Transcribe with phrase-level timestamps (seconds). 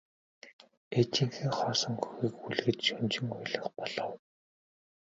[0.99, 4.11] Эхийнхээ хоосон хөхийг үлгэж шөнөжин уйлах болов.